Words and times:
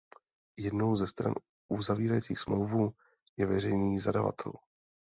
Jednou 0.57 0.95
ze 0.95 1.07
stran 1.07 1.33
uzavírající 1.67 2.35
smlouvu 2.35 2.93
je 3.37 3.45
veřejný 3.45 3.99
zadavatel. 3.99 4.51